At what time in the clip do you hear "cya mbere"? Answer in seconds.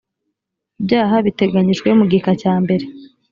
2.41-2.85